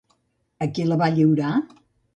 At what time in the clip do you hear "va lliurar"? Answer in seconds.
1.05-1.55